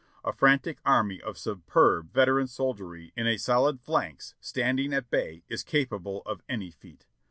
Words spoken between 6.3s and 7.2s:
any feat.